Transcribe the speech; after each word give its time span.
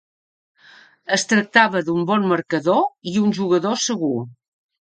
Es 1.17 1.25
tractava 1.33 1.83
d'un 1.91 2.09
bon 2.13 2.27
marcador 2.31 2.83
i 3.13 3.15
un 3.27 3.37
jugador 3.41 3.81
segur. 3.89 4.13